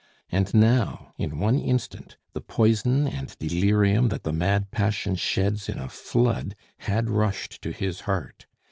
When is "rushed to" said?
7.11-7.71